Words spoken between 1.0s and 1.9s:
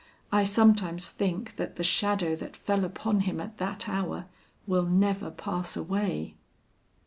think that the